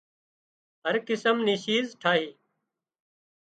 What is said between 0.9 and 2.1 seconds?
قسم نِي شِيز